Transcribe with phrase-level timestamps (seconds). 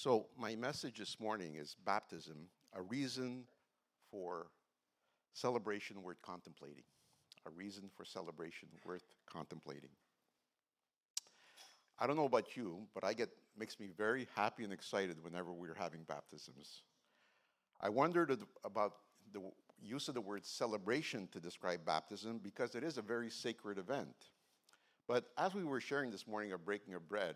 [0.00, 2.36] So, my message this morning is baptism,
[2.72, 3.42] a reason
[4.12, 4.46] for
[5.32, 6.84] celebration worth contemplating.
[7.46, 9.90] A reason for celebration worth contemplating.
[11.98, 15.52] I don't know about you, but I get makes me very happy and excited whenever
[15.52, 16.82] we're having baptisms.
[17.80, 18.92] I wondered about
[19.32, 19.40] the
[19.82, 24.14] use of the word celebration to describe baptism because it is a very sacred event.
[25.08, 27.34] But as we were sharing this morning of breaking of bread,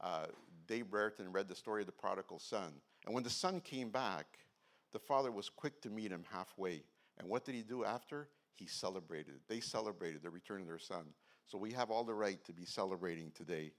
[0.00, 0.26] uh,
[0.66, 2.72] Dave Brereton read the story of the prodigal son.
[3.06, 4.26] And when the son came back,
[4.92, 6.82] the father was quick to meet him halfway.
[7.18, 8.28] And what did he do after?
[8.54, 9.40] He celebrated.
[9.48, 11.04] They celebrated the return of their son.
[11.46, 13.72] So we have all the right to be celebrating today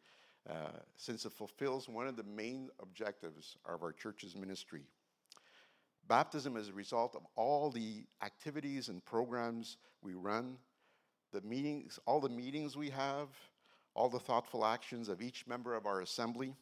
[0.49, 4.83] uh, since it fulfills one of the main objectives of our church's ministry.
[6.07, 10.57] Baptism is a result of all the activities and programs we run,
[11.31, 13.27] the meetings, all the meetings we have,
[13.93, 16.55] all the thoughtful actions of each member of our assembly.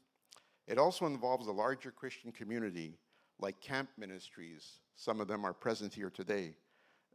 [0.67, 2.97] It also involves a larger Christian community
[3.39, 4.79] like camp ministries.
[4.95, 6.55] Some of them are present here today,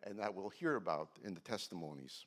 [0.05, 2.24] and that we'll hear about in the testimonies.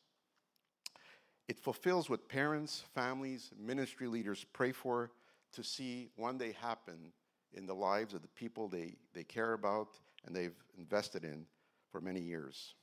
[1.48, 5.12] It fulfills what parents, families, ministry leaders pray for
[5.54, 7.12] to see one day happen
[7.54, 9.90] in the lives of the people they, they care about
[10.26, 11.46] and they've invested in
[11.92, 12.74] for many years.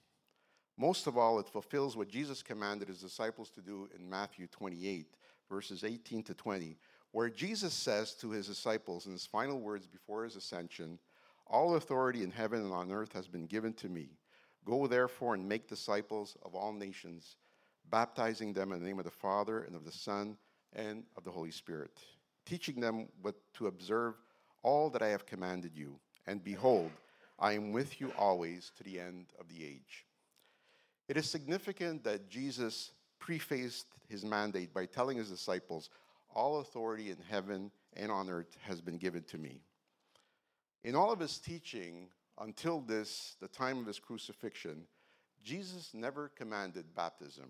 [0.79, 5.07] Most of all, it fulfills what Jesus commanded his disciples to do in Matthew 28,
[5.49, 6.77] verses 18 to 20,
[7.13, 10.99] where Jesus says to his disciples in his final words before his ascension,
[11.47, 14.09] All authority in heaven and on earth has been given to me.
[14.65, 17.37] Go therefore and make disciples of all nations,
[17.91, 20.39] baptizing them in the name of the Father and of the Son
[20.73, 21.99] and of the Holy Spirit,
[22.47, 24.15] teaching them what to observe
[24.63, 25.99] all that I have commanded you.
[26.27, 26.93] And behold,
[27.39, 30.07] I am with you always to the end of the age.
[31.09, 35.91] It is significant that Jesus prefaced his mandate by telling his disciples,
[36.35, 39.61] All authority in heaven and on earth has been given to me.
[40.85, 42.09] In all of his teaching,
[42.41, 44.85] until this, the time of his crucifixion,
[45.45, 47.49] Jesus never commanded baptism,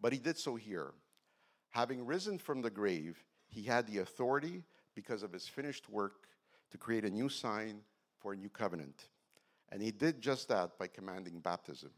[0.00, 0.92] but he did so here.
[1.70, 4.64] Having risen from the grave, he had the authority,
[4.94, 6.26] because of his finished work,
[6.70, 7.80] to create a new sign
[8.18, 9.08] for a new covenant.
[9.70, 11.90] And he did just that by commanding baptism.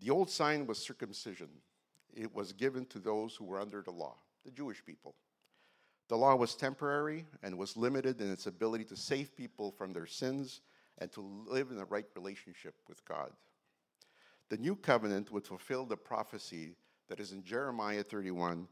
[0.00, 1.48] The old sign was circumcision.
[2.14, 5.14] It was given to those who were under the law, the Jewish people.
[6.08, 10.06] The law was temporary and was limited in its ability to save people from their
[10.06, 10.60] sins
[10.98, 13.30] and to live in a right relationship with God.
[14.48, 16.74] The new covenant would fulfill the prophecy
[17.08, 18.66] that is in Jeremiah 31,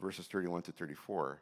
[0.00, 1.40] verses 31 to 34,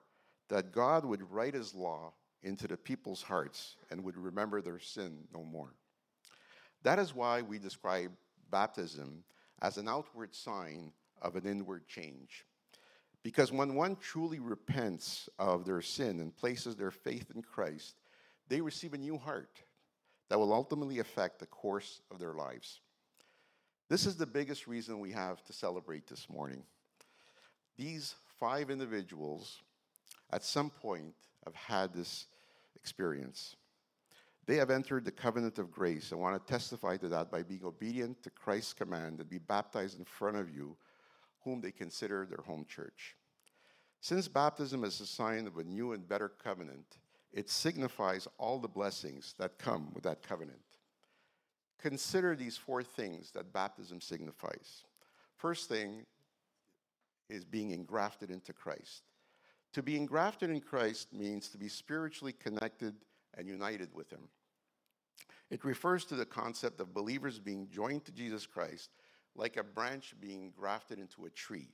[0.49, 5.25] that God would write his law into the people's hearts and would remember their sin
[5.35, 5.75] no more.
[6.85, 8.13] That is why we describe
[8.51, 9.25] baptism
[9.61, 12.45] as an outward sign of an inward change.
[13.23, 17.97] Because when one truly repents of their sin and places their faith in Christ,
[18.49, 19.61] they receive a new heart
[20.29, 22.81] that will ultimately affect the course of their lives.
[23.89, 26.63] This is the biggest reason we have to celebrate this morning.
[27.77, 29.63] These five individuals,
[30.31, 32.27] at some point, have had this
[32.77, 33.57] experience.
[34.49, 37.67] They have entered the covenant of grace and want to testify to that by being
[37.67, 40.75] obedient to Christ's command and be baptized in front of you,
[41.45, 43.15] whom they consider their home church.
[44.01, 46.97] Since baptism is a sign of a new and better covenant,
[47.31, 50.63] it signifies all the blessings that come with that covenant.
[51.79, 54.85] Consider these four things that baptism signifies.
[55.37, 56.07] First thing
[57.29, 59.03] is being engrafted into Christ.
[59.75, 62.95] To be engrafted in Christ means to be spiritually connected
[63.37, 64.23] and united with Him.
[65.51, 68.91] It refers to the concept of believers being joined to Jesus Christ
[69.35, 71.69] like a branch being grafted into a tree.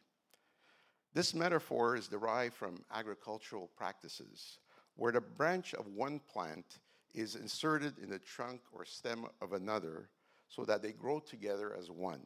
[1.15, 4.59] This metaphor is derived from agricultural practices,
[4.97, 6.79] where the branch of one plant
[7.15, 10.11] is inserted in the trunk or stem of another
[10.49, 12.21] so that they grow together as one.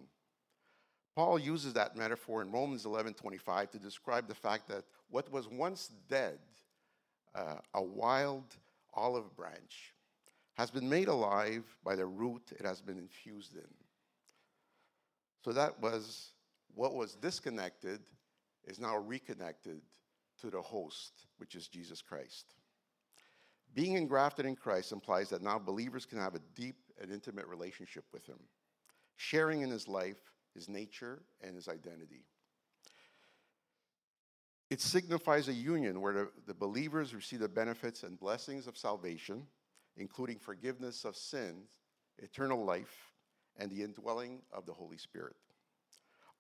[1.15, 5.89] Paul uses that metaphor in Romans 11:25 to describe the fact that what was once
[6.09, 6.39] dead,
[7.35, 8.57] uh, a wild
[8.95, 9.95] olive branch,
[10.59, 13.71] has been made alive by the root it has been infused in.
[15.45, 16.33] So that was
[16.75, 18.01] what was disconnected
[18.65, 19.81] is now reconnected
[20.41, 22.57] to the host, which is Jesus Christ.
[23.75, 28.05] Being engrafted in Christ implies that now believers can have a deep and intimate relationship
[28.13, 28.39] with Him,
[29.17, 30.21] sharing in His life,
[30.55, 32.25] His nature, and His identity.
[34.71, 39.47] It signifies a union where the, believers receive the benefits and blessings of salvation
[39.99, 41.69] including forgiveness of sins,
[42.19, 43.13] eternal life,
[43.59, 45.37] and the indwelling of the Holy Spirit.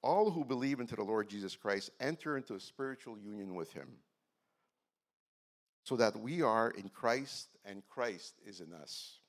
[0.02, 3.88] All who believe into the Lord Jesus Christ enter into a spiritual union with him.
[5.88, 9.20] so that we are in Christ and Christ is in us.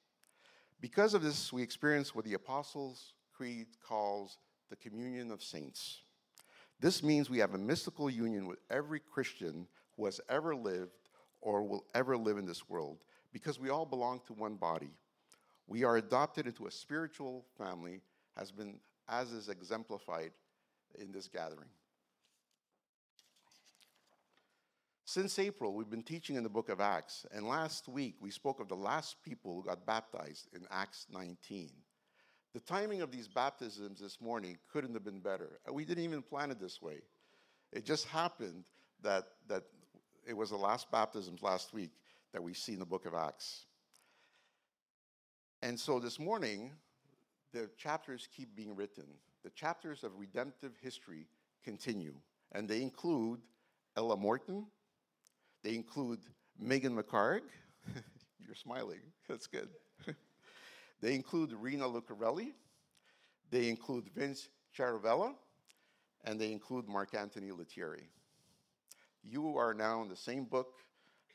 [0.82, 4.38] Because of this, we experience what the Apostles' Creed calls
[4.70, 6.00] the communion of saints.
[6.82, 11.10] This means we have a mystical union with every Christian who has ever lived
[11.40, 12.98] or will ever live in this world
[13.32, 14.92] because we all belong to one body.
[15.68, 18.02] We are adopted into a spiritual family
[18.38, 20.32] has been as is exemplified
[21.00, 21.70] in this gathering.
[25.06, 28.60] Since April, we've been teaching in the book of Acts, and last week we spoke
[28.60, 31.72] of the last people who got baptized in Acts 19.
[32.54, 35.60] The timing of these baptisms this morning couldn't have been better.
[35.72, 37.02] We didn't even plan it this way.
[37.72, 38.66] It just happened
[39.02, 39.64] that, that
[40.28, 41.92] it was the last baptisms last week
[42.34, 43.66] that we see in the book of Acts.
[45.62, 46.72] And so this morning,
[47.54, 49.06] the chapters keep being written.
[49.44, 51.28] The chapters of redemptive history
[51.64, 52.16] continue,
[52.52, 53.42] and they include
[53.98, 54.66] Ella Morton,
[55.64, 56.20] they include
[56.58, 57.42] Megan McHargue.
[58.46, 59.70] You're smiling, that's good.
[61.02, 62.54] they include Rena Lucarelli,
[63.52, 65.34] they include Vince Charavella,
[66.26, 68.04] and they include Mark Anthony Lettieri.
[69.24, 70.76] You are now in the same book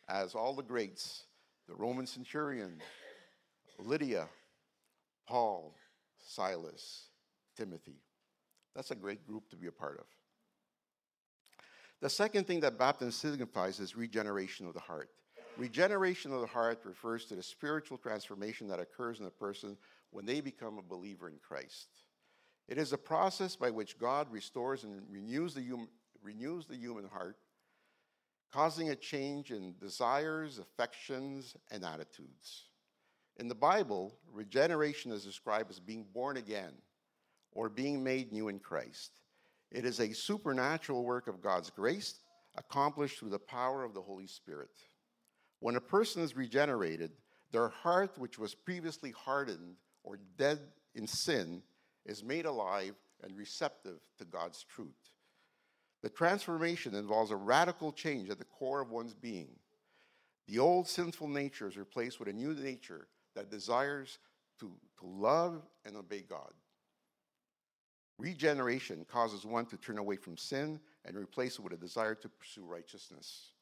[0.09, 1.25] as all the greats
[1.67, 2.79] the Roman centurion,
[3.79, 4.29] Lydia,
[5.27, 5.75] Paul,
[6.23, 7.09] Silas,
[7.57, 8.03] Timothy.
[8.75, 10.07] That's a great group to be a part of.
[12.01, 15.09] The second thing that baptism signifies is regeneration of the heart.
[15.57, 19.77] Regeneration of the heart refers to the spiritual transformation that occurs in a person
[20.11, 21.89] when they become a believer in Christ.
[22.69, 25.89] It is a process by which God restores and renews the, hum-
[26.23, 27.37] renews the human heart,
[28.55, 32.67] causing a change in desires, affections, and attitudes.
[33.37, 36.73] In the Bible, regeneration is described as being born again
[37.51, 39.11] or being made new in Christ.
[39.73, 42.21] It is a supernatural work of God's grace
[42.57, 44.71] accomplished through the power of the Holy Spirit.
[45.59, 47.11] When a person is regenerated,
[47.51, 49.75] their heart, which was previously hardened
[50.05, 50.61] or dead
[50.95, 51.61] in sin,
[52.07, 55.14] is made alive and receptive to God's truth.
[56.05, 59.49] The transformation involves a radical change at the core of one's being.
[60.47, 64.19] The old sinful nature is replaced with a new nature that desires
[64.61, 64.71] to,
[65.01, 66.53] to love and obey God.
[68.19, 72.29] Regeneration causes one to turn away from sin and replace it with a desire to
[72.29, 73.53] pursue righteousness.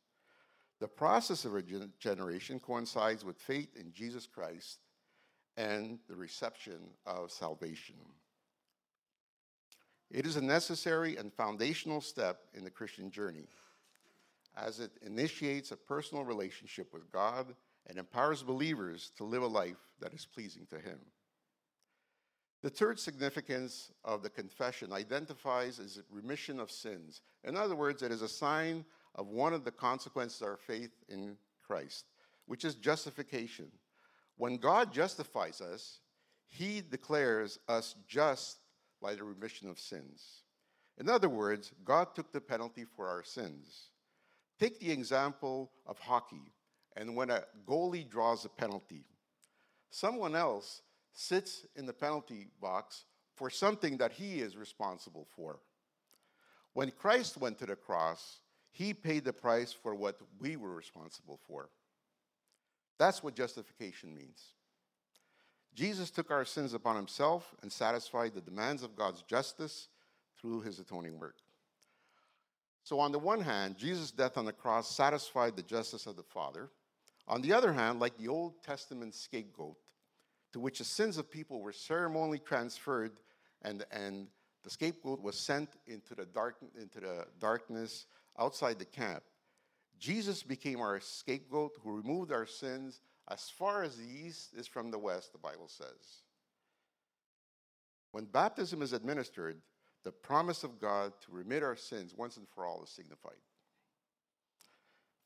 [0.80, 4.80] The process of regeneration coincides with faith in Jesus Christ
[5.56, 7.94] and the reception of salvation.
[10.12, 13.46] It is a necessary and foundational step in the Christian journey
[14.54, 17.54] as it initiates a personal relationship with God
[17.86, 20.98] and empowers believers to live a life that is pleasing to Him.
[22.60, 27.22] The third significance of the confession identifies as remission of sins.
[27.42, 30.92] In other words, it is a sign of one of the consequences of our faith
[31.08, 32.04] in Christ,
[32.46, 33.68] which is justification.
[34.36, 36.00] When God justifies us,
[36.48, 38.58] he declares us just
[39.02, 40.42] by the remission of sins.
[40.98, 43.88] In other words, God took the penalty for our sins.
[44.58, 46.52] Take the example of hockey,
[46.96, 49.04] and when a goalie draws a penalty,
[49.90, 50.82] someone else
[51.14, 55.58] sits in the penalty box for something that he is responsible for.
[56.74, 58.38] When Christ went to the cross,
[58.70, 61.68] he paid the price for what we were responsible for.
[62.98, 64.54] That's what justification means.
[65.74, 69.88] Jesus took our sins upon himself and satisfied the demands of God's justice
[70.38, 71.36] through his atoning work.
[72.84, 76.22] So, on the one hand, Jesus' death on the cross satisfied the justice of the
[76.22, 76.70] Father.
[77.28, 79.76] On the other hand, like the Old Testament scapegoat,
[80.52, 83.12] to which the sins of people were ceremonially transferred
[83.62, 84.26] and, and
[84.64, 88.06] the scapegoat was sent into the, dark, into the darkness
[88.38, 89.22] outside the camp.
[89.98, 93.00] Jesus became our scapegoat who removed our sins
[93.30, 96.22] as far as the east is from the west, the Bible says.
[98.10, 99.56] When baptism is administered,
[100.04, 103.40] the promise of God to remit our sins once and for all is signified.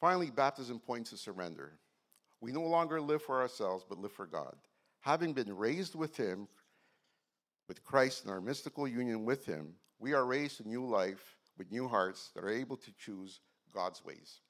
[0.01, 1.79] Finally, baptism points to surrender.
[2.41, 4.55] We no longer live for ourselves, but live for God
[5.07, 6.49] having been raised with him,
[7.69, 11.71] with Christ in our mystical union with him, we are raised to new life with
[11.71, 13.39] new hearts that are able to choose
[13.73, 14.41] God's ways.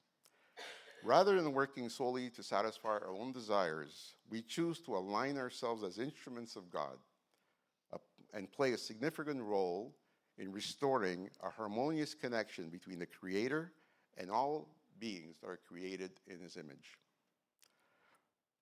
[1.03, 5.99] Rather than working solely to satisfy our own desires, we choose to align ourselves as
[5.99, 6.97] instruments of God
[8.33, 9.95] and play a significant role
[10.37, 13.71] in restoring a harmonious connection between the Creator
[14.17, 14.67] and all
[14.99, 16.97] beings that are created in His image.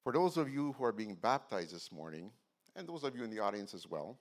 [0.03, 2.31] For those of you who are being baptized this morning,
[2.75, 4.17] and those of you in the audience as well,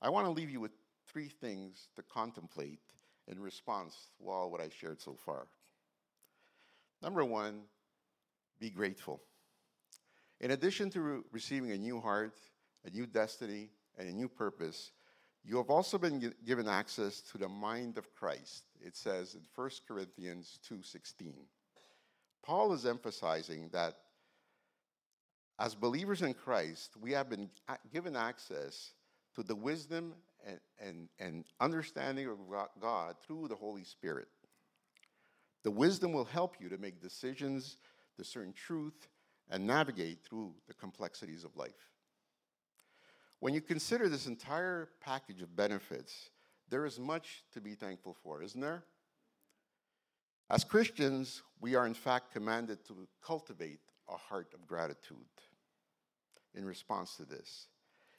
[0.00, 0.72] I want to leave you with
[1.06, 2.80] three things to contemplate
[3.26, 5.48] in response to all what I shared so far.
[7.04, 7.64] Number one,
[8.58, 9.20] be grateful.
[10.40, 12.38] In addition to re- receiving a new heart,
[12.86, 13.68] a new destiny,
[13.98, 14.92] and a new purpose,
[15.44, 18.64] you have also been given access to the mind of Christ.
[18.80, 21.46] It says in 1 Corinthians 2:16.
[22.42, 23.98] Paul is emphasizing that
[25.58, 27.50] as believers in Christ, we have been
[27.92, 28.94] given access
[29.34, 30.14] to the wisdom
[30.46, 32.38] and, and, and understanding of
[32.80, 34.28] God through the Holy Spirit.
[35.64, 37.78] The wisdom will help you to make decisions,
[38.16, 39.08] discern truth,
[39.50, 41.90] and navigate through the complexities of life.
[43.40, 46.30] When you consider this entire package of benefits,
[46.68, 48.84] there is much to be thankful for, isn't there?
[50.50, 55.16] As Christians, we are in fact commanded to cultivate a heart of gratitude
[56.54, 57.68] in response to this.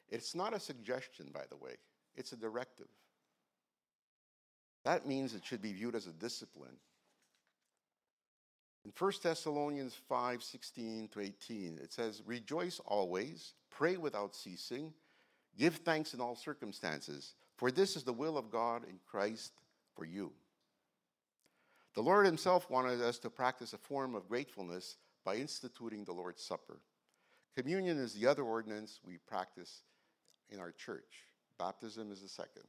[0.08, 1.76] It's not a suggestion, by the way,
[2.16, 2.88] it's a directive.
[4.84, 6.76] That means it should be viewed as a discipline.
[8.86, 14.92] In 1 Thessalonians 5 16 to 18, it says, Rejoice always, pray without ceasing,
[15.58, 19.54] give thanks in all circumstances, for this is the will of God in Christ
[19.96, 20.30] for you.
[21.96, 26.44] The Lord Himself wanted us to practice a form of gratefulness by instituting the Lord's
[26.44, 26.80] Supper.
[27.56, 29.82] Communion is the other ordinance we practice
[30.48, 31.24] in our church.
[31.58, 32.62] Baptism is the second.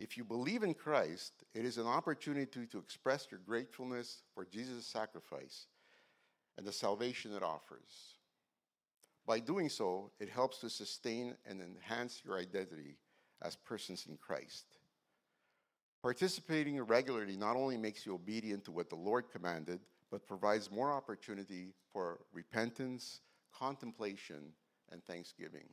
[0.00, 4.86] If you believe in Christ, it is an opportunity to express your gratefulness for Jesus'
[4.86, 5.66] sacrifice
[6.56, 8.16] and the salvation it offers.
[9.26, 12.96] By doing so, it helps to sustain and enhance your identity
[13.42, 14.64] as persons in Christ.
[16.02, 19.80] Participating regularly not only makes you obedient to what the Lord commanded,
[20.10, 23.20] but provides more opportunity for repentance,
[23.54, 24.54] contemplation,
[24.90, 25.68] and thanksgiving.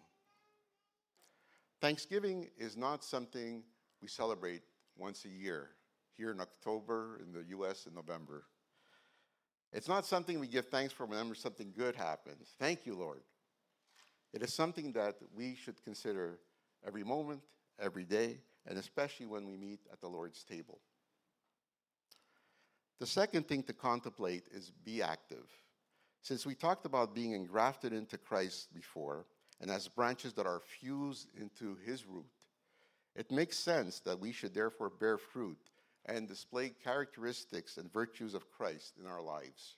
[1.79, 3.63] Thanksgiving is not something
[4.01, 4.61] we celebrate
[4.97, 5.69] once a year,
[6.15, 8.45] here in October, in the US in November.
[9.73, 12.55] It's not something we give thanks for whenever something good happens.
[12.59, 13.21] Thank you, Lord.
[14.33, 16.39] It is something that we should consider
[16.85, 17.41] every moment,
[17.79, 20.79] every day, and especially when we meet at the Lord's table.
[22.99, 25.45] The second thing to contemplate is be active.
[26.21, 29.25] Since we talked about being engrafted into Christ before,
[29.61, 32.25] and as branches that are fused into his root,
[33.17, 35.57] it makes sense that we should therefore bear fruit
[36.05, 39.75] and display characteristics and virtues of Christ in our lives.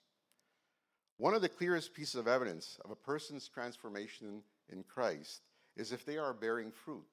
[1.17, 5.41] One of the clearest pieces of evidence of a person's transformation in Christ
[5.77, 7.07] is if they are bearing fruit.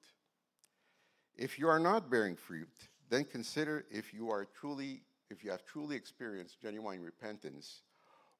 [1.37, 2.73] If you are not bearing fruit,
[3.09, 7.81] then consider if you are truly if you have truly experienced genuine repentance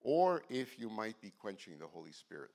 [0.02, 2.52] or if you might be quenching the Holy Spirit.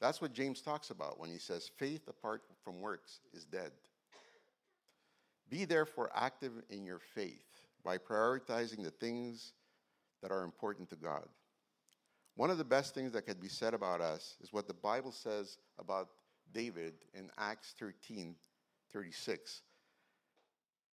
[0.00, 3.72] That's what James talks about when he says faith apart from works is dead.
[5.50, 7.44] Be therefore active in your faith
[7.84, 9.52] by prioritizing the things
[10.22, 11.26] that are important to God.
[12.36, 15.10] One of the best things that can be said about us is what the Bible
[15.10, 16.08] says about
[16.52, 18.36] David in Acts 13
[18.92, 19.62] 36.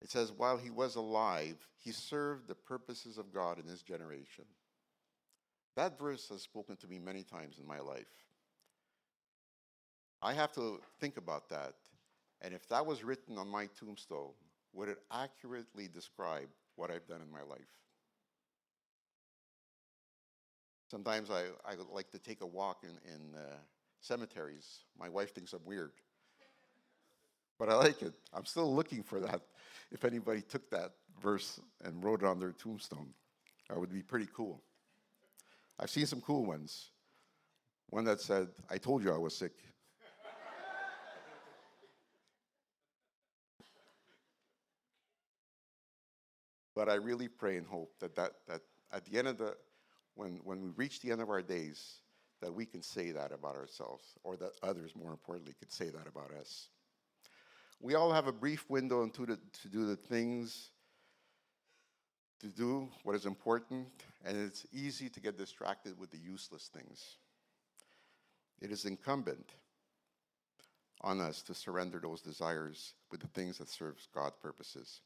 [0.02, 4.44] It says, While he was alive, he served the purposes of God in his generation.
[5.76, 8.06] That verse has spoken to me many times in my life.
[10.24, 11.74] I have to think about that.
[12.40, 14.32] And if that was written on my tombstone,
[14.72, 17.60] would it accurately describe what I've done in my life?
[20.90, 23.56] Sometimes I, I like to take a walk in, in uh,
[24.00, 24.84] cemeteries.
[24.98, 25.92] My wife thinks I'm weird.
[27.58, 28.14] But I like it.
[28.32, 29.42] I'm still looking for that.
[29.92, 33.10] If anybody took that verse and wrote it on their tombstone,
[33.68, 34.62] that would be pretty cool.
[35.78, 36.90] I've seen some cool ones.
[37.90, 39.52] One that said, I told you I was sick.
[46.74, 48.62] But I really pray and hope that, that, that
[48.92, 49.56] at the end of the,
[50.14, 52.00] when, when we reach the end of our days,
[52.40, 56.06] that we can say that about ourselves, or that others, more importantly, could say that
[56.06, 56.68] about us.
[57.80, 60.70] We all have a brief window into the, to do the things,
[62.40, 63.88] to do what is important,
[64.24, 67.16] and it's easy to get distracted with the useless things.
[68.60, 69.52] It is incumbent
[71.00, 75.00] on us to surrender those desires with the things that serves God's purposes.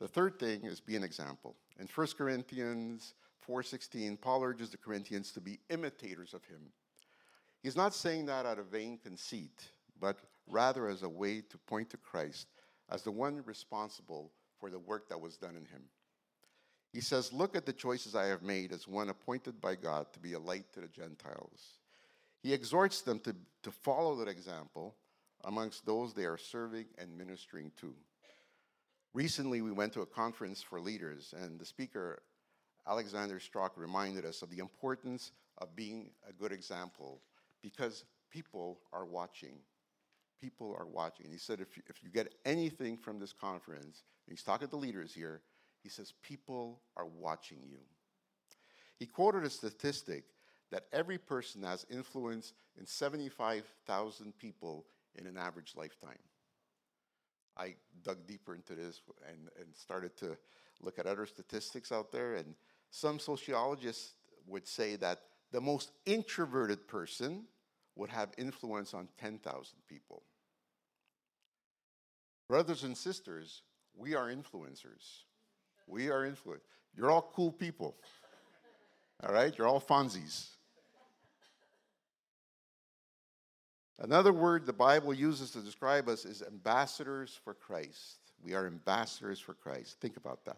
[0.00, 1.54] The third thing is be an example.
[1.78, 3.14] In 1 Corinthians
[3.46, 6.72] 4:16, Paul urges the Corinthians to be imitators of him.
[7.62, 11.90] He's not saying that out of vain conceit, but rather as a way to point
[11.90, 12.48] to Christ
[12.88, 15.82] as the one responsible for the work that was done in him.
[16.94, 20.18] He says, Look at the choices I have made as one appointed by God to
[20.18, 21.78] be a light to the Gentiles.
[22.42, 24.96] He exhorts them to, to follow that example
[25.44, 27.94] amongst those they are serving and ministering to.
[29.12, 32.22] Recently, we went to a conference for leaders, and the speaker
[32.86, 37.20] Alexander Strauch reminded us of the importance of being a good example
[37.62, 39.58] because people are watching.
[40.40, 41.26] People are watching.
[41.26, 44.76] And he said, if you, if you get anything from this conference, he's talking to
[44.76, 45.42] leaders here,
[45.82, 47.78] he says, people are watching you.
[48.96, 50.24] He quoted a statistic
[50.70, 54.86] that every person has influence in 75,000 people
[55.16, 56.18] in an average lifetime.
[57.60, 60.36] I dug deeper into this and, and started to
[60.82, 62.54] look at other statistics out there, and
[62.90, 64.14] some sociologists
[64.46, 65.20] would say that
[65.52, 67.44] the most introverted person
[67.96, 69.42] would have influence on 10,000
[69.88, 70.22] people.
[72.48, 73.62] Brothers and sisters,
[73.94, 75.24] we are influencers.
[75.86, 76.64] We are influenced.
[76.96, 77.96] You're all cool people.
[79.22, 79.56] All right?
[79.56, 80.48] You're all Fonzies.
[84.00, 88.18] Another word the Bible uses to describe us is ambassadors for Christ.
[88.42, 90.00] We are ambassadors for Christ.
[90.00, 90.56] Think about that.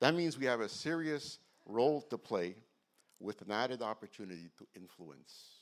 [0.00, 2.56] That means we have a serious role to play
[3.20, 5.60] with an added opportunity to influence.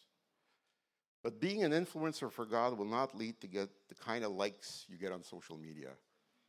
[1.23, 4.87] But being an influencer for God will not lead to get the kind of likes
[4.89, 5.91] you get on social media.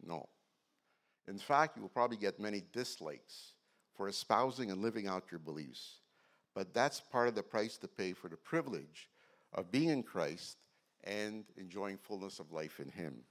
[0.02, 0.30] No.
[1.28, 3.52] In fact, you will probably get many dislikes
[3.96, 6.00] for espousing and living out your beliefs.
[6.56, 9.10] But that's part of the price to pay for the privilege
[9.54, 10.58] of being in Christ
[11.04, 13.24] and enjoying fullness of life in Him.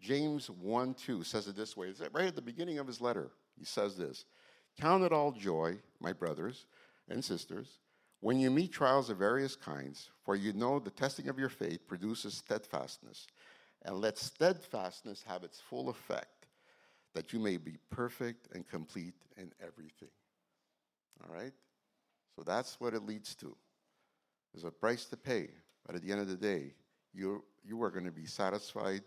[0.00, 1.88] James 1 2 says it this way.
[1.88, 3.30] It's right at the beginning of his letter.
[3.56, 4.24] He says this
[4.80, 6.66] Count it all joy, my brothers
[7.08, 7.78] and sisters,
[8.20, 11.86] when you meet trials of various kinds, for you know the testing of your faith
[11.86, 13.26] produces steadfastness.
[13.84, 16.46] And let steadfastness have its full effect,
[17.14, 20.08] that you may be perfect and complete in everything.
[21.20, 21.52] All right?
[22.36, 23.56] So that's what it leads to.
[24.52, 25.48] There's a price to pay,
[25.86, 26.74] but at the end of the day,
[27.14, 29.02] you, you are going to be satisfied,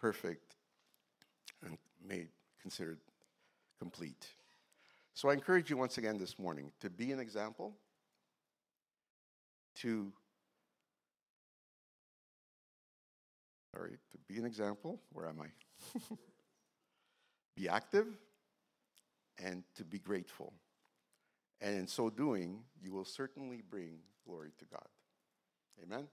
[0.00, 0.56] perfect,
[1.64, 2.28] and made
[2.60, 2.98] considered
[3.78, 4.26] complete.
[5.14, 7.76] So I encourage you once again this morning to be an example,
[9.76, 10.12] to
[13.74, 15.00] sorry, to be an example.
[15.12, 15.98] Where am I?
[17.56, 18.06] be active
[19.42, 20.52] and to be grateful.
[21.60, 24.88] And in so doing, you will certainly bring glory to God.
[25.82, 26.08] Amen?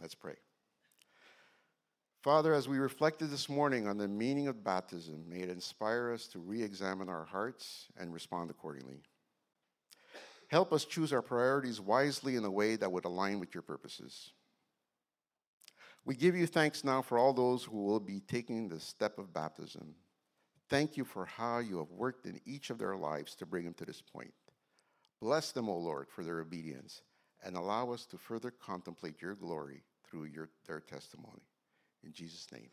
[0.00, 0.34] Let's pray.
[2.22, 6.26] Father, as we reflected this morning on the meaning of baptism, may it inspire us
[6.28, 9.00] to re examine our hearts and respond accordingly.
[10.48, 14.32] Help us choose our priorities wisely in a way that would align with your purposes.
[16.04, 19.32] We give you thanks now for all those who will be taking the step of
[19.32, 19.94] baptism.
[20.68, 23.74] Thank you for how you have worked in each of their lives to bring them
[23.74, 24.32] to this point.
[25.20, 27.02] Bless them, O Lord, for their obedience,
[27.44, 31.42] and allow us to further contemplate your glory through your, their testimony.
[32.04, 32.68] In Jesus' name.